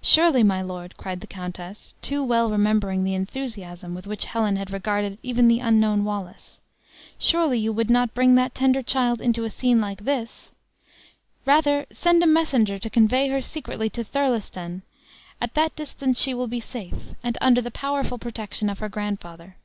[0.00, 4.70] "Surely, my lord," cried the countess, too well remembering the enthusiasm with which Helen had
[4.72, 6.62] regarded even the unknown Wallace:
[7.18, 10.50] "surely you would not bring that tender child into a scene like this!
[11.44, 14.80] Rather send a messenger to convey her secretly to Thirlestan;
[15.42, 19.56] at that distance she will be safe, and under the powerful protection of her grandfather."